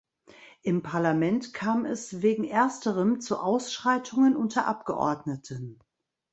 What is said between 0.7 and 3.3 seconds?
Parlament kam es wegen Ersterem